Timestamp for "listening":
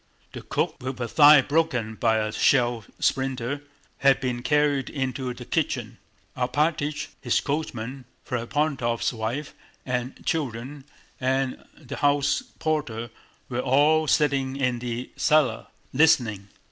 15.93-16.47